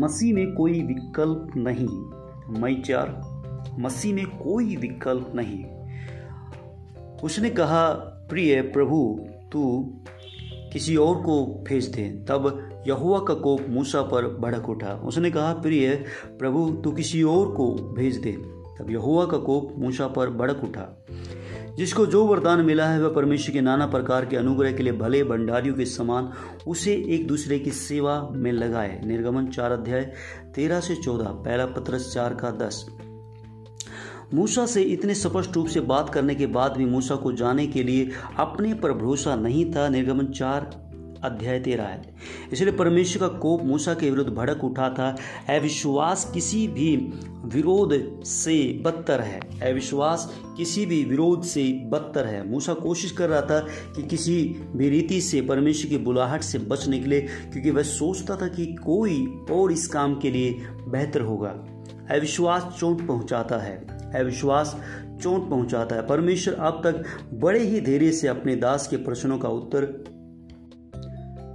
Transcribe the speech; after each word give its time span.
मसीह 0.00 0.34
में 0.34 0.54
कोई 0.54 0.82
विकल्प 0.82 1.48
नहीं। 1.56 1.88
मई 2.60 2.74
चार, 2.74 3.22
मसीह 3.78 4.14
में 4.14 4.26
कोई 4.26 4.76
विकल्प 4.76 5.32
नहीं। 5.34 5.64
उसने 7.24 7.50
कहा, 7.50 7.92
प्रिय 8.30 8.62
प्रभु, 8.62 9.26
तू 9.52 9.90
किसी 10.72 10.96
और 10.96 11.22
को 11.22 11.46
भेज 11.46 11.86
दे। 11.86 12.08
तब 12.08 12.70
यहुआ 12.88 13.18
का 13.18 13.34
कोप 13.34 13.66
मूसा 13.68 14.02
पर 14.02 14.36
भड़क 14.36 14.68
उठा। 14.68 14.92
उसने 14.94 15.30
कहा, 15.30 15.52
प्रिय 15.52 16.04
प्रभु, 16.26 16.70
तू 16.84 16.92
किसी 16.92 17.22
और 17.22 17.54
को 17.54 17.74
भेज 17.74 18.16
दे। 18.16 18.32
तब 18.78 18.86
यहुआ 18.90 19.26
का 19.26 19.38
कोप 19.38 19.74
मूसा 19.78 20.08
पर 20.08 20.30
भड़क 20.30 20.60
उठा। 20.64 21.04
जिसको 21.76 22.06
जो 22.06 22.24
वरदान 22.24 22.60
मिला 22.60 22.86
है, 22.86 23.02
वह 23.02 23.08
परमेश्वर 23.08 23.52
के 23.52 23.60
नाना 23.60 23.86
प्रकार 23.86 24.24
के 24.24 24.36
अनुग्रह 24.36 24.72
के 24.72 24.82
लिए 24.82 24.92
भले 24.92 25.24
भंडारियों 25.24 25.74
के 25.74 25.84
समान 25.84 26.30
उसे 26.66 26.92
एक 27.08 27.26
दूसरे 27.26 27.58
की 27.58 27.70
सेवा 27.70 28.28
में 28.32 28.52
लगाए। 28.52 29.00
निर्गमन 29.04 29.46
चार 29.46 29.72
अध्याय 29.72 30.12
तेरह 30.54 30.80
से 30.80 30.94
चौदह, 30.94 31.24
पहला 31.24 31.66
पत्रस 31.66 32.12
चार 32.14 32.34
का 32.34 32.50
दस। 32.50 32.86
मूसा 34.34 34.66
से 34.66 34.82
इतने 34.82 35.14
स्पष्ट 35.14 35.56
रूप 35.56 35.66
से 35.66 35.80
बात 35.80 36.10
करने 36.10 36.34
के 36.34 36.46
बाद 36.46 36.72
भी 36.72 36.84
मूसा 36.84 37.16
को 37.16 37.32
जाने 37.32 37.66
के 37.66 37.82
लिए 37.82 38.10
अपने 38.38 38.74
पर 38.74 38.92
भरोसा 38.92 39.36
नहीं 39.36 39.72
था। 39.72 39.88
निर्गमन 39.88 40.26
चार 40.26 40.89
अध्याय 41.24 41.60
तेरह 41.60 41.84
है। 41.84 42.14
इसलिए 42.52 42.72
परमेश्वर 42.72 43.28
का 43.28 43.38
कोप 43.38 43.62
मूसा 43.62 43.94
के 43.94 44.10
विरुद्ध 44.10 44.30
भड़क 44.30 44.64
उठा 44.64 44.88
था। 44.88 45.16
अविश्वास 45.58 46.30
किसी 46.34 46.68
भी 46.68 46.96
विरोध 47.44 48.22
से 48.24 48.80
बदतर 48.82 49.20
है। 49.20 49.40
अविश्वास 49.70 50.38
किसी 50.56 50.86
भी 50.86 51.04
विरोध 51.04 51.42
से 51.42 51.72
बदतर 51.72 52.26
है। 52.26 52.50
मूसा 52.50 52.74
कोशिश 52.74 53.10
कर 53.10 53.28
रहा 53.28 53.40
था 53.40 53.58
कि 53.96 54.02
किसी 54.02 54.56
भी 54.76 54.88
रीति 54.88 55.20
से 55.20 55.40
परमेश्वर 55.40 55.90
की 55.90 55.98
बुलाहट 55.98 56.42
से 56.42 56.58
बच 56.58 56.88
निकले, 56.88 57.20
क्योंकि 57.20 57.70
वह 57.70 57.82
सोचता 57.82 58.36
था 58.36 58.48
कि 58.48 58.66
कोई 58.66 59.26
और 59.50 59.72
इस 59.72 59.86
काम 59.86 60.18
के 60.18 60.30
लिए 60.30 60.56
बेहतर 60.88 61.20
होगा। 61.20 61.50
अविश्वास 62.10 62.76
चोट 62.80 63.06
पहुंचाता 63.06 63.56
है। 63.56 64.00
अविश्वास 64.14 64.80
चोट 65.22 65.50
पहुंचाता 65.50 65.96
है। 65.96 66.06
परमेश्वर 66.06 66.54
अब 66.54 66.80
तक 66.84 67.04
बड़े 67.34 67.60
ही 67.60 67.80
धैर्य 67.80 68.12
से 68.12 68.28
अपने 68.28 68.56
दास 68.56 68.88
के 68.88 68.96
प्रश्नों 68.96 69.38
का 69.38 69.48
उत्तर 69.48 70.04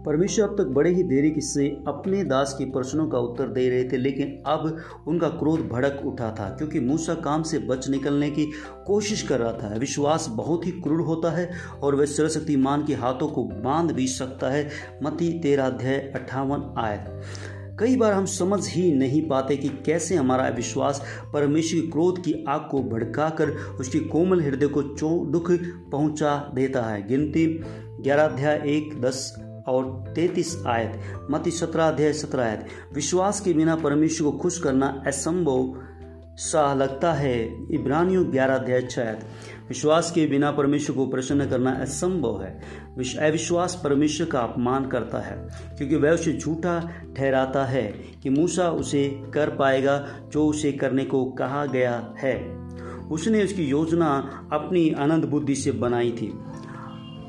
परमेश्वर 0.05 0.49
अब 0.49 0.55
तक 0.57 0.65
बड़े 0.65 0.93
ही 0.93 1.03
देरी 1.03 1.41
से 1.41 1.67
अपने 1.87 2.23
दास 2.23 2.55
के 2.57 2.65
प्रश्नों 2.65 3.07
का 3.07 3.17
उत्तर 3.17 3.47
दे 3.47 3.69
रहे 3.69 3.83
थे, 3.83 3.97
लेकिन 3.97 4.43
अब 4.45 4.77
उनका 5.07 5.27
क्रोध 5.29 5.67
भड़क 5.67 6.01
उठा 6.05 6.31
था, 6.31 6.49
क्योंकि 6.49 6.79
मूसा 6.79 7.13
काम 7.13 7.43
से 7.43 7.59
बच 7.59 7.89
निकलने 7.89 8.29
की 8.29 8.45
कोशिश 8.85 9.21
कर 9.21 9.39
रहा 9.39 9.53
था। 9.53 9.75
विश्वास 9.75 10.27
बहुत 10.29 10.65
ही 10.65 10.71
क्रूर 10.71 11.01
होता 11.01 11.31
है 11.31 11.49
और 11.83 11.95
वह 11.95 12.05
सर्वशक्तिमान 12.05 12.85
के 12.85 12.93
हाथों 12.93 13.27
को 13.27 13.43
बाँध 13.43 13.91
भी 13.91 14.07
सकता 14.07 14.49
है। 14.49 14.69
मती 15.03 15.39
तेरह 15.39 15.65
अध्याय 15.65 15.97
अट्ठावन 16.15 16.73
आयत। 16.77 17.21
कई 17.79 17.95
बार 17.95 18.13
हम 18.13 18.25
समझ 18.25 18.67
ही 18.69 18.93
नहीं 18.93 19.27
पाते 19.27 19.57
कि 19.57 19.69
कैसे 19.85 20.15
हमारा 20.15 20.47
विश्वास 20.47 21.01
परमेश्वर 21.33 21.81
की 21.81 21.87
क्रोध 21.87 22.19
की 22.19 22.45
आग 22.49 22.67
को 22.71 22.83
भड़काकर 22.83 23.49
उसकी 23.79 23.99
कोमल 23.99 24.41
हृदय 24.41 24.67
को 24.67 24.81
चो 24.81 25.25
दुख 25.25 25.51
पहुँचा 25.91 26.51
देता 26.55 26.81
है। 26.81 27.07
गिनती 27.07 27.45
ग्यारह 28.01 28.23
अध्याय 28.23 28.61
एक 28.65 29.01
दस 29.01 29.35
और 29.67 30.13
तैतीस 30.15 30.57
आयत 30.67 31.27
मती 31.31 31.51
सत्रह 31.51 31.87
अध्याय 31.87 32.13
सत्रह 32.13 32.43
आयत। 32.43 32.67
विश्वास 32.95 33.39
के 33.39 33.53
बिना 33.53 33.75
परमेश्वर 33.75 34.31
को 34.31 34.37
खुश 34.37 34.59
करना 34.59 35.03
असंभव 35.07 35.73
सा 36.37 36.73
लगता 36.73 37.13
है। 37.13 37.35
इब्रानियों 37.71 38.31
ग्यारह 38.31 38.55
अध्याय 38.55 38.81
छह 38.81 39.11
विश्वास 39.69 40.11
के 40.11 40.25
बिना 40.27 40.51
परमेश्वर 40.51 40.95
को 40.95 41.05
प्रसन्न 41.07 41.45
करना 41.49 41.71
असंभव 41.71 42.41
है। 42.43 42.51
अविश्वास 43.19 43.79
परमेश्वर 43.83 44.27
का 44.27 44.39
अपमान 44.39 44.85
करता 44.85 45.19
है, 45.19 45.37
क्योंकि 45.77 45.95
वह 45.95 46.11
उसे 46.11 46.33
झूठा 46.33 46.79
ठहराता 47.17 47.65
है 47.65 47.83
कि 48.23 48.29
मूसा 48.29 48.69
उसे 48.69 49.07
कर 49.33 49.49
पाएगा 49.49 49.97
जो 50.33 50.45
उसे 50.47 50.71
करने 50.71 51.05
को 51.05 51.25
कहा 51.31 51.65
गया 51.65 52.15
है। 52.19 52.37
उसने 53.11 53.43
उसकी 53.43 53.63
योजना 53.63 54.07
अपनी 54.53 54.89
अनंत 54.89 55.25
बुद्धि 55.25 55.55
से 55.55 55.71
बनाई 55.71 56.11
थी। 56.11 56.33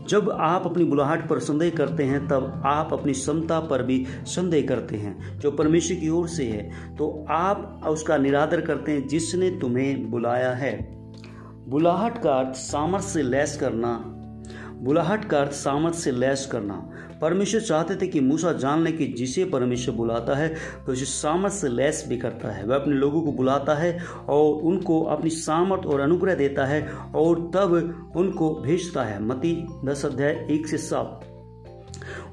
जब 0.08 0.30
आप 0.30 0.66
अपनी 0.66 0.84
बुलाहट 0.84 1.28
पर 1.28 1.38
संदेह 1.38 1.70
करते 1.70 2.04
हैं, 2.04 2.28
तब 2.28 2.62
आप 2.66 2.92
अपनी 2.92 3.12
क्षमता 3.12 3.60
पर 3.60 3.82
भी 3.82 4.06
संदेह 4.22 4.66
करते 4.66 4.96
हैं, 4.96 5.38
जो 5.38 5.50
परमेश्वर 5.50 5.96
की 5.96 6.08
ओर 6.08 6.28
से 6.28 6.44
है। 6.44 6.96
तो 6.96 7.26
आप 7.30 7.80
उसका 7.88 8.16
निरादर 8.16 8.60
करते 8.60 8.92
हैं, 8.92 9.08
जिसने 9.08 9.50
तुम्हें 9.50 10.10
बुलाया 10.10 10.50
है। 10.50 10.96
बुलाहट 11.68 12.22
का 12.22 12.32
अर्थ 12.32 12.56
सामर्थ्य 12.56 13.08
से 13.08 13.22
लैस 13.22 13.56
करना। 13.56 14.12
बुलाहट 14.76 15.24
का 15.24 15.40
अर्थ 15.40 15.52
सामर्थ्य 15.52 15.98
से 15.98 16.12
लैस 16.12 16.46
करना। 16.46 16.90
परमेश्वर 17.20 17.60
चाहते 17.60 17.96
थे 17.96 18.06
कि 18.06 18.20
मूसा 18.20 18.52
जान 18.52 18.82
ले 18.82 18.92
कि 18.92 19.06
जिसे 19.18 19.44
परमेश्वर 19.44 19.94
बुलाता 19.94 20.34
है 20.34 20.48
तो 20.86 20.92
उसे 20.92 21.04
सामर्थ्य 21.04 21.56
से 21.56 21.68
लैस 21.68 22.04
भी 22.08 22.16
करता 22.16 22.50
है। 22.50 22.64
वह 22.66 22.76
अपने 22.76 22.94
लोगों 22.94 23.22
को 23.22 23.32
बुलाता 23.32 23.74
है 23.74 23.98
और 24.28 24.62
उनको 24.62 25.02
अपनी 25.02 25.30
सामर्थ 25.30 25.86
और 25.86 26.00
अनुग्रह 26.00 26.34
देता 26.34 26.66
है 26.66 26.82
और 27.14 27.50
तब 27.54 28.12
उनको 28.16 28.54
भेजता 28.54 29.04
है। 29.04 29.22
मती 29.22 29.56
दस 29.84 30.04
अध्याय 30.06 30.46
एक 30.50 30.66
से 30.66 30.78
सात। 30.78 31.20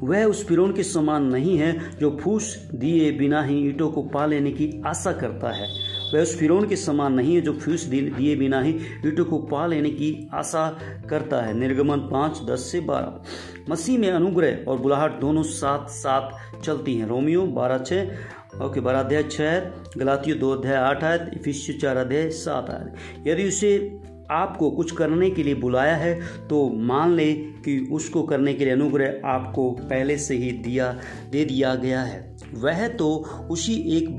वह 0.04 0.24
उस 0.26 0.46
फिरौन 0.48 0.74
के 0.74 0.84
समान 0.84 1.26
नहीं 1.26 1.58
है 1.58 1.98
जो 1.98 2.10
फूस 2.22 2.56
दिए 2.76 3.12
बिना 3.12 3.44
ही 3.44 3.58
ईटों 3.70 3.90
को 3.92 4.02
पा 4.04 4.26
लेने 4.26 4.52
की 4.52 4.82
आशा 4.86 5.12
करता 5.12 5.52
है। 5.52 5.93
वह 6.14 6.22
उस 6.22 6.38
फिरौन 6.40 6.68
के 6.68 6.76
समान 6.76 7.14
नहीं 7.14 7.36
है 7.36 7.42
जो 7.42 7.54
फ्यूस 7.54 7.84
दिए 7.84 8.36
बिना 8.36 8.62
ही 8.62 8.76
ईटों 9.06 9.26
को 9.26 9.38
पा 9.46 9.66
लेने 9.68 9.90
की 9.90 10.30
आशा 10.34 10.68
करता 11.10 11.42
है। 11.42 11.54
निर्गमन 11.54 12.00
पाँच, 12.12 12.42
दस 12.50 12.70
से 12.72 12.80
बारह। 12.80 13.72
मसीह 13.72 14.00
में 14.00 14.10
अनुग्रह 14.12 14.66
और 14.68 14.78
बुलाहट 14.78 15.20
दोनों 15.20 15.44
साथ 15.44 15.88
साथ 15.88 16.62
चलती 16.62 16.96
हैं। 16.96 17.08
रोमियो 17.08 17.42
बारह 17.42 17.78
छः 17.78 18.62
ओके, 18.62 18.80
बारह 18.80 19.00
अध्याय 19.00 19.24
छः 19.24 19.60
गलातियों 19.98 20.40
दो 20.40 20.52
अध्याय 20.52 20.76
आठ 20.76 21.04
आयत 21.04 21.32
इफिस 21.34 21.82
चार 21.82 21.98
अध्याय 21.98 22.30
सात 22.30 22.70
आयत। 22.70 23.28
यदि 23.28 23.48
उसे 23.48 24.00
आपको 24.32 24.70
कुछ 24.72 24.92
करने 24.92 25.30
के 25.30 25.44
लिए 25.44 25.56
बुलाया 25.56 25.96
है 25.96 26.14
तो 26.48 26.68
मान 26.84 27.14
ले 27.14 27.34
कि 27.34 27.78
उसको 27.92 28.22
करने 28.24 28.54
के 28.54 28.64
लिए 28.66 28.74
अनुग्रह 28.74 29.22
आपको 29.26 29.70
पहले 29.72 30.18
से 30.18 30.36
ही 30.36 30.52
दिया 30.52 30.92
दे 31.32 31.44
दिया 31.46 31.74
गया 31.76 32.02
है। 32.02 32.33
वह 32.54 32.88
तो 32.88 33.10
उसी 33.52 33.74
एक 33.98 34.10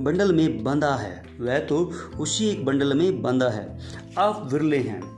बंडल 0.00 0.32
में 0.32 0.64
बंधा 0.64 0.94
है, 0.94 1.22
वह 1.40 1.58
तो 1.58 1.78
उसी 2.20 2.48
एक 2.48 2.64
बंडल 2.64 2.94
में 2.94 3.22
बंधा 3.22 3.48
है। 3.48 3.78
आप 4.18 4.48
विरले 4.52 4.78
हैं। 4.78 5.13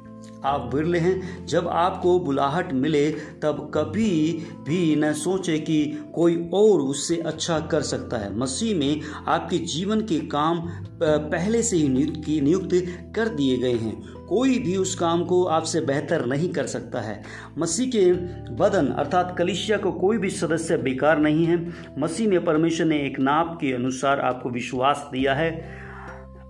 आप 0.47 0.71
विरले 0.75 0.99
हैं। 0.99 1.47
जब 1.47 1.69
आपको 1.69 2.19
बुलाहट 2.21 2.73
मिले, 2.73 3.11
तब 3.11 3.71
कभी 3.75 4.33
भी 4.69 4.97
न 4.97 5.13
सोचे 5.13 5.59
कि 5.59 5.99
कोई 6.15 6.51
और 6.55 6.81
उससे 6.81 7.17
अच्छा 7.17 7.61
कर 7.61 7.81
सकता 7.81 8.17
है। 8.17 8.37
मसीह 8.37 8.77
में 8.77 9.01
आपके 9.27 9.59
जीवन 9.59 10.01
के 10.01 10.19
काम 10.19 10.69
पहले 11.03 11.63
से 11.63 11.77
ही 11.77 11.89
नियुक्त 11.89 12.23
की, 12.27 12.41
नियुक्त 12.41 12.69
कर 13.17 13.29
दिए 13.29 13.57
गए 13.57 13.75
हैं। 13.75 14.03
कोई 14.29 14.59
भी 14.59 14.77
उस 14.77 14.95
काम 14.95 15.25
को 15.25 15.45
आपसे 15.45 15.81
बेहतर 15.81 16.27
नहीं 16.27 16.49
कर 16.49 16.67
सकता 16.67 17.01
है। 17.01 17.23
मसीह 17.59 17.89
के 17.89 18.13
बदन, 18.55 18.87
अर्थात 18.87 19.35
कलिशिया 19.39 19.79
को 19.79 19.93
कोई 19.93 20.19
भी 20.19 20.31
सदस्य 20.31 20.77
बेकार 20.77 21.19
नहीं 21.19 21.47
है। 21.47 21.73
मसीह 21.99 22.29
में 22.29 22.45
परमेश्वर 22.45 22.87
ने 22.87 22.97
एक 22.97 23.19
नाप 23.21 23.59
के 23.61 23.73
अनुसार 23.73 24.21
आपको 24.21 24.51
विश्वास 24.51 25.09
दिया 25.13 25.35
है। 25.35 25.51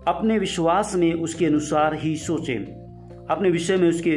अपने 0.08 0.38
विश्वास 0.38 0.94
में 0.94 1.14
उसके 1.14 1.46
अनुसार 1.46 1.94
ही 1.94 2.16
सोचें। 2.16 2.85
अपने 3.30 3.50
विषय 3.50 3.76
में 3.76 3.88
उसके 3.88 4.10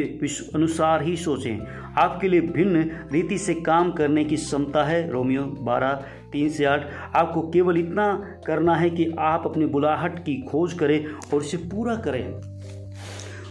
अनुसार 0.54 1.02
ही 1.02 1.16
सोचें। 1.16 1.58
आपके 1.98 2.28
लिए 2.28 2.40
भिन्न 2.40 2.82
रीति 3.12 3.38
से 3.38 3.54
काम 3.54 3.92
करने 3.92 4.24
की 4.24 4.36
क्षमता 4.36 4.84
है, 4.84 5.10
रोमियो 5.10 5.42
बारह, 5.42 5.92
तीन 6.32 6.48
से 6.48 6.64
आठ। 6.64 6.86
आपको 7.16 7.42
केवल 7.50 7.78
इतना 7.78 8.12
करना 8.46 8.74
है 8.74 8.90
कि 8.90 9.10
आप 9.18 9.42
अपनी 9.46 9.66
बुलाहट 9.66 10.18
की 10.18 10.34
खोज 10.42 10.72
करें 10.72 11.04
और 11.34 11.42
इसे 11.42 11.56
पूरा 11.56 11.94
करें। 11.96 12.40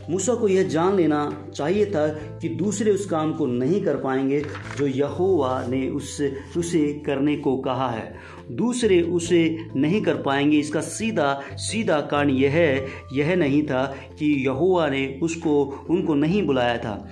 मूसा 0.10 0.34
को 0.34 0.48
यह 0.48 0.68
जान 0.68 0.96
लेना 0.96 1.44
चाहिए 1.56 1.86
था 1.86 2.08
कि 2.42 2.50
दूसरे 2.50 2.92
उस 2.92 3.06
काम 3.06 3.34
को 3.34 3.46
नहीं 3.46 3.82
कर 3.82 3.96
पाएँगे 3.96 4.42
जो 4.78 4.88
यहोवा 4.88 5.66
ने 5.70 5.90
उससे 5.90 6.36
उसे 6.58 7.04
करने 7.06 7.36
को 7.36 7.58
कहा 7.58 7.90
है। 7.90 8.16
दूसरे 8.52 9.02
उसे 9.02 9.58
नहीं 9.76 10.02
कर 10.02 10.16
पाएँगे। 10.22 10.58
इसका 10.58 10.82
सीधा 10.82 11.42
सीधा 11.54 12.02
कारण 12.02 12.30
यह 12.30 12.88
यह 13.14 13.36
नहीं 13.36 13.64
था 13.64 13.86
कि 14.20 14.46
यहुआ 14.48 14.90
ने 14.90 15.20
उसको, 15.24 15.86
उनको 15.90 16.16
नहीं 16.16 16.46
बुलाया 16.46 16.78
था। 16.78 17.10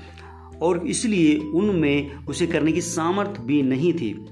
और 0.61 0.87
इसलिए 0.87 1.37
उनमें 1.37 2.25
उसे 2.25 2.47
करने 2.47 2.71
की 2.71 2.81
सामर्थ्य 2.81 3.43
भी 3.43 3.61
नहीं 3.61 3.93
थी। 3.93 4.25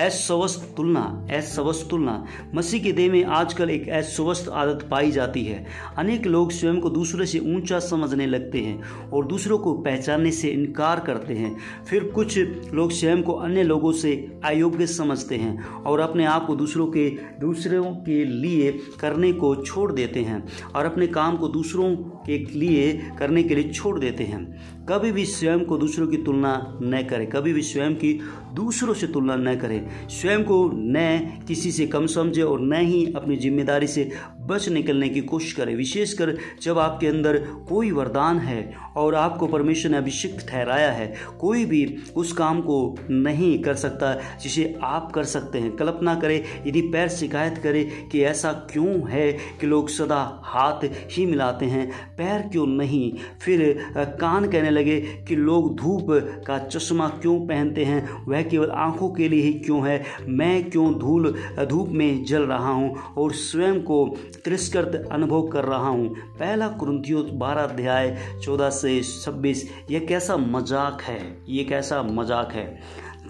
अस्वस्थ 0.00 0.74
तुलना 0.76 1.02
अस्वस्थ 1.36 1.88
तुलना। 1.90 2.24
मसीह 2.54 2.82
के 2.82 2.92
देह 2.92 3.10
में 3.12 3.24
आजकल 3.24 3.70
एक 3.70 3.88
अस्वस्थ 3.88 4.48
आदत 4.48 4.86
पाई 4.90 5.10
जाती 5.10 5.44
है। 5.44 5.64
अनेक 5.98 6.26
लोग 6.26 6.52
स्वयं 6.52 6.80
को 6.80 6.90
दूसरे 6.90 7.26
से 7.26 7.38
ऊँचा 7.54 7.78
समझने 7.78 8.26
लगते 8.26 8.58
हैं 8.58 9.10
और 9.10 9.26
दूसरों 9.26 9.58
को 9.58 9.72
पहचानने 9.74 10.30
से 10.30 10.48
इनकार 10.48 11.00
करते 11.00 11.34
हैं। 11.34 11.56
फिर 11.84 12.04
कुछ 12.04 12.38
लोग 12.74 12.90
स्वयं 12.90 13.22
को 13.22 13.32
अन्य 13.32 13.62
लोगों 13.62 13.92
से 13.92 14.14
अयोग्य 14.44 14.86
समझते 14.86 15.36
हैं 15.36 15.58
और 15.64 16.00
अपने 16.00 16.24
आप 16.24 16.46
को 16.46 16.56
दूसरों 16.56 16.86
के 16.86 17.08
दूसरों 17.40 17.84
के 17.84 18.24
लिए 18.24 18.72
करने 19.00 19.32
को 19.32 19.54
छोड़ 19.56 19.90
देते 19.92 20.20
हैं 20.20 20.42
और 20.74 20.84
अपने 20.84 21.06
काम 21.06 21.36
को 21.36 21.48
दूसरों 21.48 21.94
के 22.26 22.38
लिए 22.38 22.92
करने 23.18 23.42
के 23.42 23.54
लिए 23.54 23.72
छोड़ 23.72 23.98
देते 23.98 24.24
हैं। 24.24 24.42
कभी 24.88 25.12
भी 25.12 25.24
स्वयं 25.24 25.60
को 25.60 25.78
दूसरों 25.78 26.06
की 26.06 26.16
तुलना 26.16 26.78
न 26.82 27.02
करें। 27.10 27.26
कभी 27.30 27.52
भी 27.52 27.62
स्वयं 27.62 27.94
की 27.94 28.12
दूसरों 28.54 28.94
से 28.94 29.06
तुलना 29.06 29.36
न 29.36 29.56
करें। 29.56 30.08
स्वयं 30.08 30.44
को 30.44 30.70
न 30.74 31.18
किसी 31.48 31.72
से 31.72 31.86
कम 31.86 32.06
समझे 32.06 32.42
और 32.42 32.60
न 32.60 32.72
ही 32.72 33.12
अपनी 33.16 33.36
ज़िम्मेदारी 33.36 33.86
से 33.86 34.10
बच 34.46 34.68
निकलने 34.68 35.08
की 35.08 35.20
कोशिश 35.22 35.52
करें। 35.52 35.74
विशेषकर 35.76 36.36
जब 36.62 36.78
आपके 36.78 37.06
अंदर 37.06 37.36
कोई 37.68 37.90
वरदान 37.90 38.38
है 38.38 38.72
और 38.96 39.14
आपको 39.14 39.46
परमेश्वर 39.46 39.90
ने 39.90 39.96
अभिषिक्त 39.96 40.46
ठहराया 40.48 40.90
है, 40.92 41.14
कोई 41.40 41.64
भी 41.64 41.96
उस 42.16 42.32
काम 42.32 42.60
को 42.60 42.94
नहीं 43.10 43.58
कर 43.62 43.74
सकता 43.74 44.12
जिसे 44.42 44.74
आप 44.82 45.10
कर 45.12 45.24
सकते 45.24 45.58
हैं। 45.58 45.70
कल्पना 45.72 46.14
करें, 46.14 46.42
यदि 46.66 46.80
पैर 46.82 47.08
शिकायत 47.08 47.58
करे 47.58 47.84
कि 48.12 48.22
ऐसा 48.22 48.52
क्यों 48.72 49.10
है 49.10 49.30
कि 49.60 49.66
लोग 49.66 49.88
सदा 49.88 50.20
हाथ 50.44 50.84
ही 51.12 51.26
मिलाते 51.26 51.66
हैं, 51.66 51.90
पैर 52.16 52.40
क्यों 52.42 52.66
नहीं? 52.66 53.12
फिर 53.42 53.76
कान 54.20 54.48
कहने 54.50 54.70
लगे 54.70 55.00
कि 55.28 55.36
लोग 55.36 55.74
धूप 55.76 56.06
का 56.46 56.58
चश्मा 56.58 57.08
क्यों 57.12 57.38
पहनते 57.40 57.84
हैं? 57.84 58.24
वह 58.24 58.42
केवल 58.42 58.70
आँखों 58.70 59.10
के 59.10 59.28
लिए 59.28 59.42
ही 59.42 59.52
क्यों 59.54 59.86
है? 59.88 60.02
मैं 60.22 60.70
क्यों 60.70 60.92
धूल 60.94 61.34
धूप 61.64 61.88
में 61.90 62.24
जल 62.24 62.42
रहा 62.42 62.70
हूँ? 62.70 62.96
और 63.16 63.32
स्वयं 63.32 63.80
को 63.82 64.04
तिरस्कृत 64.34 65.08
अनुभव 65.12 65.46
कर 65.48 65.64
रहा 65.64 65.88
हूँ। 65.88 66.08
पहला 66.38 66.68
क्रंथियो 66.68 67.22
बारह 67.22 67.62
अध्याय 67.62 68.16
चौदह 68.42 68.70
से 68.70 69.00
छब्बीस, 69.02 69.68
यह 69.90 70.06
कैसा 70.08 70.36
मज़ाक 70.36 71.02
है? 71.02 71.20
ये 71.48 71.64
कैसा 71.64 72.02
मज़ाक 72.02 72.52
है? 72.52 72.66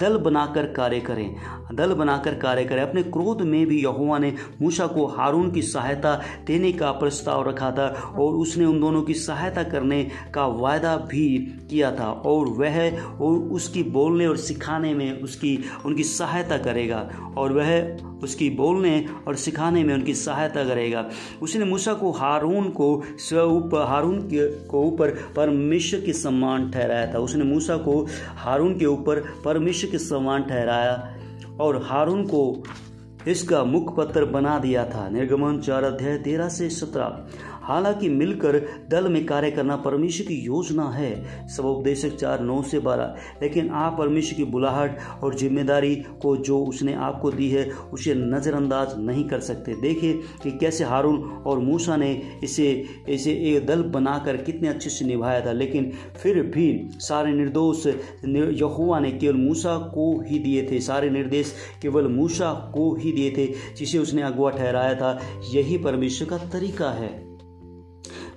दल 0.01 0.17
बनाकर 0.17 0.67
कार्य 0.73 1.01
करें। 1.01 1.35
दल 1.75 1.93
बनाकर 1.95 2.35
कार्य 2.35 2.65
करें। 2.65 2.83
अपने 2.83 3.03
क्रोध 3.03 3.43
में 3.43 3.67
भी 3.67 3.83
यहुआ 3.83 4.19
ने 4.19 4.35
मूसा 4.63 4.87
को 4.87 5.07
हारून 5.07 5.51
की 5.51 5.63
सहायता 5.63 6.21
देने 6.47 6.73
का 6.73 6.91
प्रस्ताव 6.93 7.49
रखा 7.49 7.71
था 7.71 7.87
और 8.19 8.35
उसने 8.35 8.65
उन 8.65 8.81
दोनों 8.81 9.03
की 9.03 9.15
सहायता 9.15 9.63
करने 9.63 10.09
का 10.35 10.47
वायदा 10.47 10.97
भी 10.97 11.39
किया 11.71 11.91
था 11.91 12.13
और 12.13 12.49
वह 12.49 13.01
और 13.01 13.39
उसकी 13.39 13.83
बोलने 13.83 14.27
और 14.27 14.37
सिखाने 14.37 14.95
में 14.95 15.21
उसकी, 15.23 15.59
उनकी 15.87 16.05
सहायता 16.05 16.59
करेगा 16.59 17.11
और 17.37 17.53
वह 17.53 17.97
उसकी 18.23 18.51
बोलने 18.51 19.07
और 19.29 19.35
सिखाने 19.35 19.85
में 19.85 19.95
उनकी 19.95 20.15
सहायता 20.15 20.65
करेगा। 20.65 21.09
उसने 21.43 21.65
मूसा 21.65 21.95
को 21.95 22.11
हारून 22.11 22.69
को 22.71 23.03
स्व 23.19 23.71
हारून 23.89 24.29
को 24.71 24.83
ऊपर 24.83 25.11
परमेश्वर 25.37 26.01
के 26.01 26.13
सम्मान 26.13 26.71
ठहराया 26.71 27.15
था। 27.15 27.19
उसने 27.19 27.45
मूसा 27.45 27.77
को 27.77 28.07
हारून 28.37 28.79
के 28.79 28.87
ऊपर 28.87 29.21
परमेश्वर 29.45 29.82
के 29.87 29.99
समान 29.99 30.43
ठहराया 30.43 31.15
और 31.61 31.83
हारून 31.83 32.25
को 32.25 32.63
इसका 33.29 33.65
मुखपत्र 33.65 34.25
बना 34.25 34.59
दिया 34.59 34.85
था। 34.85 35.09
निर्गमन 35.09 35.61
चार 35.61 35.85
अध्याय 35.85 36.19
तेरह 36.19 36.49
से 36.49 36.71
सत्रह। 36.71 37.27
हालाँकि 37.63 38.09
मिलकर 38.09 38.59
दल 38.91 39.09
में 39.09 39.25
कार्य 39.27 39.51
करना 39.51 39.77
परमेश्वर 39.77 40.27
की 40.27 40.35
योजना 40.35 40.89
है। 40.91 41.49
सब 41.49 41.65
उपदेशक 41.65 42.17
चार 42.17 42.41
नौ 42.41 42.61
से 42.63 42.79
बारह। 42.79 43.15
लेकिन 43.43 43.71
आप 43.71 43.97
परमेश्वर 43.99 44.37
की 44.37 44.45
बुलाहट 44.45 44.99
और 45.23 45.35
ज़िम्मेदारी 45.35 45.95
को 46.23 46.37
जो 46.37 46.59
उसने 46.65 46.95
आपको 46.95 47.31
दी 47.31 47.49
है, 47.51 47.65
उसे 47.93 48.15
नज़रअंदाज 48.15 48.95
नहीं 48.99 49.25
कर 49.25 49.41
सकते। 49.41 49.75
देखिए 49.81 50.21
कि 50.43 50.51
कैसे 50.51 50.85
हारून 50.85 51.23
और 51.47 51.59
मूसा 51.59 51.97
ने 51.97 52.13
इसे 52.45 52.71
इसे 53.09 53.33
एक 53.33 53.67
दल 53.67 53.83
बनाकर 53.83 54.37
कितने 54.37 54.69
अच्छे 54.69 54.91
से 54.91 55.05
निभाया 55.05 55.45
था। 55.47 55.53
लेकिन 55.53 55.91
फिर 56.23 56.43
भी 56.43 56.89
सारे 57.01 57.33
निर्दोष 57.33 57.87
यहुआ 58.27 58.99
ने 59.01 59.11
केवल 59.13 59.37
मूसा 59.37 59.77
को 59.95 60.13
ही 60.21 60.39
दिए 60.39 60.69
थे। 60.71 60.81
सारे 60.81 61.11
निर्देश 61.11 61.55
केवल 61.83 62.09
मूसा 62.09 62.53
को 62.75 62.95
ही 62.97 63.13
दिए 63.13 63.31
थे, 63.31 63.47
जिसे 63.77 63.99
उसने 63.99 64.23
अगुआ 64.23 64.51
ठहराया 64.51 64.95
था। 64.95 65.19
यही 65.55 65.79
परमेश्वर 65.79 66.29
का 66.29 66.39
तरीका 66.39 66.91
है। 66.91 67.32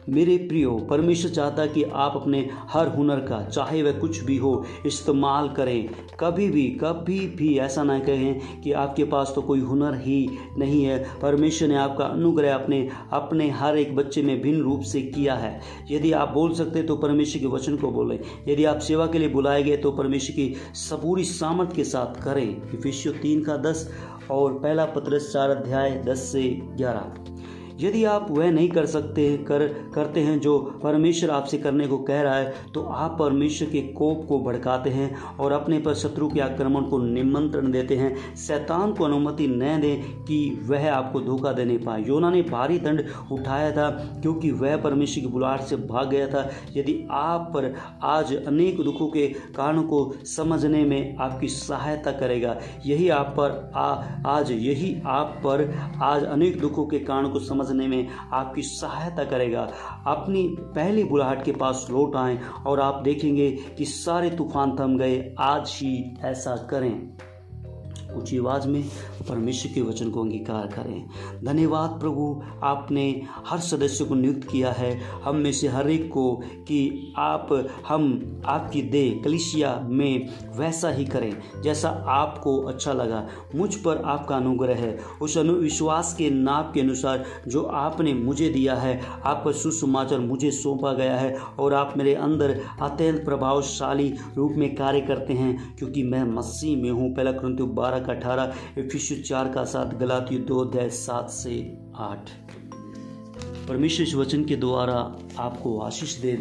मेरे 0.10 0.38
प्रियो, 0.38 0.76
परमेश्वर 0.90 1.32
चाहता 1.32 1.62
है 1.62 1.68
कि 1.68 1.84
आप 1.84 2.14
अपने 2.16 2.40
हर 2.70 2.88
हुनर 2.88 3.20
का, 3.20 3.42
चाहे 3.46 3.82
वह 3.84 3.92
कुछ 3.92 4.20
भी 4.20 4.38
हो, 4.38 4.66
इस्तेमाल 4.86 5.50
करें। 5.50 5.90
कभी 6.20 6.48
भी 6.50 6.64
कभी 6.82 7.20
भी 7.28 7.58
ऐसा 7.58 7.84
ना 7.84 7.98
कहें 8.00 8.62
कि 8.62 8.72
आपके 8.72 9.04
पास 9.04 9.32
तो 9.36 9.42
कोई 9.42 9.60
हुनर 9.60 9.96
ही 9.96 10.28
नहीं 10.58 10.84
है। 10.84 11.04
परमेश्वर 11.22 11.68
ने 11.68 11.76
आपका 11.76 12.06
अनुग्रह 12.06 12.54
अपने 12.56 12.90
अपने 13.14 13.50
हर 13.50 13.78
एक 13.78 13.96
बच्चे 13.96 14.22
में 14.22 14.42
भिन्न 14.42 14.62
रूप 14.62 14.82
से 14.82 15.02
किया 15.02 15.36
है। 15.36 15.60
यदि 15.92 16.12
आप 16.12 16.32
बोल 16.34 16.54
सकते 16.54 16.84
तो 16.84 16.96
परमेश्वर 16.96 17.42
के 17.42 17.48
वचन 17.48 17.78
को 17.78 17.92
बोलें। 17.92 18.20
यदि 18.48 18.66
आप 18.66 18.80
सेवा 18.80 19.08
के 19.08 19.20
लिए 19.20 19.30
बुलाए 19.30 19.64
गए 19.64 19.78
तो 19.78 19.92
परमेश्वर 19.92 20.36
की 20.36 20.54
सबूरी 20.76 21.24
सामर्थ 21.24 21.76
के 21.76 21.84
साथ 21.84 22.24
करें। 22.24 22.80
विश्व 22.80 23.12
तीन 23.12 23.44
का 23.44 23.58
दस 23.58 23.90
और 24.32 24.54
पहला 24.54 24.86
पत्र 24.86 25.20
चार 25.20 25.50
अध्याय 25.50 26.02
दस 26.08 26.32
से 26.32 26.44
ग्यारह। 26.78 27.35
यदि 27.80 28.04
आप 28.04 28.28
वह 28.32 28.52
नहीं 28.52 28.70
कर 28.70 28.86
सकते 28.86 29.26
कर 29.38 29.68
करते 29.96 30.20
हैं 30.20 30.40
जो 30.40 30.58
परमेश्वर 30.84 31.30
आपसे 31.30 31.58
करने 31.58 31.88
को 31.88 31.98
कह 31.98 32.22
रहा 32.22 32.36
है 32.36 32.54
तो 32.74 32.82
आप 32.82 33.16
परमेश्वर 33.20 33.70
के 33.70 33.82
कोप 33.94 34.26
को 34.30 34.40
भड़काते 34.40 34.90
हैं 34.90 35.16
और 35.38 35.52
अपने 35.52 35.80
पर 35.80 35.94
शत्रु 35.94 36.30
के 36.30 36.40
आक्रमण 36.40 36.82
को 36.82 36.98
निमंत्रण 36.98 37.72
देते 37.72 37.96
हैं। 37.96 38.36
शैतान 38.36 38.94
को 38.94 39.04
अनुमति 39.04 39.48
न 39.48 39.80
दें 39.82 40.26
कि 40.26 40.38
वह 40.64 40.92
आपको 40.94 41.20
धोखा 41.20 41.52
देने 41.52 41.78
पाए। 41.78 42.04
योना 42.04 42.30
ने 42.30 42.42
भारी 42.42 42.78
दंड 42.78 43.04
उठाया 43.32 43.72
था 43.72 43.90
क्योंकि 44.22 44.52
वह 44.52 44.78
परमेश्वर 44.78 45.22
की 45.22 45.28
बुलाहट 45.28 45.62
से 45.62 45.76
भाग 45.76 46.10
गया 46.10 46.28
था। 46.28 46.50
यदि 46.76 47.08
आप 47.12 47.52
पर 47.54 47.74
आज 48.04 48.34
अनेक 48.36 48.82
दुखों 48.84 49.08
के 49.08 49.28
कारणों 49.56 49.84
को 49.84 50.14
समझने 50.26 50.84
में 50.86 51.16
आपकी 51.18 51.48
सहायता 51.48 52.12
करेगा 52.12 52.58
यही 52.86 53.10
आप 53.10 53.34
पर 53.40 53.72
आ, 53.76 54.04
आज 54.28 54.52
यही 54.52 54.96
आप 55.06 55.40
पर 55.46 55.74
आज 56.04 56.24
अनेक 56.24 56.60
दुखों 56.60 56.86
के 56.86 57.00
कारण 57.00 57.30
को 57.30 57.40
समझ 57.40 57.65
समझने 57.66 57.88
में 57.88 58.08
आपकी 58.34 58.62
सहायता 58.62 59.24
करेगा। 59.24 59.62
अपनी 60.08 60.48
पहली 60.62 61.04
बुलाहट 61.04 61.44
के 61.44 61.52
पास 61.52 61.88
लौट 61.92 62.16
आए 62.16 62.40
और 62.68 62.80
आप 62.80 63.02
देखेंगे 63.04 63.52
कि 63.78 63.86
सारे 63.86 64.30
तूफ़ान 64.30 64.76
थम 64.80 64.98
गए। 64.98 65.36
आज 65.40 65.72
ही 65.76 66.18
ऐसा 66.24 66.56
करें। 66.70 67.18
ऊँची 68.16 68.38
आवाज़ 68.38 68.68
में 68.68 68.84
परमेश्वर 69.30 69.72
के 69.74 69.82
वचन 69.82 70.10
को 70.10 70.22
अंगीकार 70.22 70.68
करें। 70.68 71.06
धन्यवाद 71.46 72.00
प्रभु, 72.00 72.42
आपने 72.64 73.22
हर 73.48 73.60
सदस्य 73.60 74.06
को 74.06 74.16
नियुक्त 74.16 74.48
किया 74.52 74.72
है। 74.72 74.92
हम 75.24 75.36
में 75.36 75.52
से 75.52 75.68
हर 75.68 75.90
एक 75.90 76.10
को 76.12 76.32
कि 76.68 77.14
आप, 77.18 77.50
हम, 77.88 78.42
आपकी 78.46 78.82
दे 78.82 79.10
कलिसिया 79.26 79.80
में 79.84 80.28
वैसा 80.58 80.90
ही 80.90 81.06
करें, 81.06 81.34
जैसा 81.64 81.90
आपको 82.08 82.58
अच्छा 82.60 82.94
लगा। 82.94 83.28
मुझ 83.56 83.74
पर 83.76 84.02
आपका 84.06 84.36
अनुग्रह 84.36 84.76
है। 84.76 84.98
उस 85.22 85.38
अनुविश्वास 85.38 86.14
के 86.14 86.30
नाप 86.30 86.72
के 86.74 86.82
अनुसार 86.82 87.26
जो 87.48 87.64
आपने 87.64 88.14
मुझे 88.14 88.50
दिया 88.50 88.76
है 88.76 89.00
आपका 89.26 89.52
सुसमाचार 89.52 90.20
मुझे 90.20 90.52
सौंपा 90.52 90.94
गया 90.94 91.18
है 91.18 91.36
और 91.60 91.74
आप 91.74 91.94
मेरे 91.98 92.14
अंदर 92.16 92.60
अत्यंत 92.82 93.24
प्रभावशाली 93.26 94.14
रूप 94.38 94.52
में 94.52 94.76
कार्य 94.76 95.02
करते 95.02 95.34
हैं, 95.34 95.76
क्योंकि 95.78 96.04
मैं 96.04 96.24
मसीह 96.26 96.78
में 96.78 96.90
हूँ। 96.92 97.14
पहला 97.16 97.32
क्रंतु 97.32 97.66
बारह 97.66 98.00
का 98.06 98.14
अठारह 98.14 98.54
इफिशु 98.78 99.16
चार 99.22 99.52
का 99.54 99.64
सात 99.66 99.96
गलाती 99.98 100.38
दो 100.40 100.60
अध्याय 100.60 100.90
सात 100.92 101.30
से 101.30 101.56
आठ। 101.98 102.30
परमेश्वर 103.68 104.06
इस 104.08 104.16
वचन 104.16 104.44
के 104.46 104.56
द्वारा 104.56 104.96
आपको 105.40 105.78
आशीष 105.80 106.18
दे। 106.18 106.32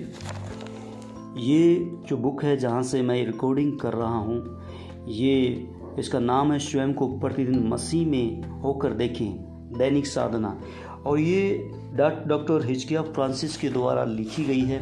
ये 1.36 1.74
जो 2.08 2.16
बुक 2.16 2.44
है, 2.44 2.56
जहाँ 2.56 2.82
से 2.82 3.02
मैं 3.02 3.24
रिकॉर्डिंग 3.26 3.78
कर 3.80 3.92
रहा 3.92 4.18
हूँ, 4.18 4.60
ये 5.08 5.68
इसका 5.98 6.18
नाम 6.18 6.52
है 6.52 6.58
स्वयं 6.58 6.92
को 6.94 7.06
प्रतिदिन 7.18 7.66
मसीह 7.68 8.06
में 8.06 8.60
होकर 8.60 8.92
देखें, 8.92 9.30
दैनिक 9.78 10.06
साधना। 10.06 10.58
और 11.06 11.18
ये 11.18 11.70
डॉक्टर 11.94 12.66
हिचकिया 12.66 13.02
फ्रांसिस 13.02 13.56
के 13.56 13.68
द्वारा 13.68 14.04
लिखी 14.04 14.44
गई 14.44 14.60
है। 14.60 14.80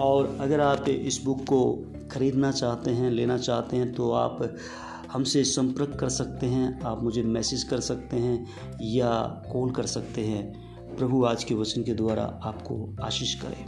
और 0.00 0.36
अगर 0.40 0.60
आप 0.60 0.88
इस 0.88 1.22
बुक 1.24 1.40
को 1.44 1.60
ख़रीदना 2.12 2.50
चाहते 2.52 2.90
हैं, 2.90 3.10
लेना 3.10 3.36
चाहते 3.38 3.76
हैं 3.76 3.92
तो 3.92 4.10
आप 4.12 4.38
हमसे 5.12 5.44
संपर्क 5.44 5.96
कर 6.00 6.08
सकते 6.08 6.46
हैं, 6.46 6.80
आप 6.80 7.02
मुझे 7.02 7.22
मैसेज 7.22 7.62
कर 7.62 7.80
सकते 7.80 8.16
हैं 8.16 8.46
या 8.82 9.10
कॉल 9.52 9.70
कर 9.70 9.86
सकते 9.86 10.20
हैं। 10.20 10.70
प्रभु 10.96 11.24
आज 11.24 11.44
के 11.44 11.54
वचन 11.54 11.82
के 11.82 11.94
द्वारा 11.94 12.40
आपको 12.42 12.96
आशीष 13.02 13.34
करें। 13.34 13.64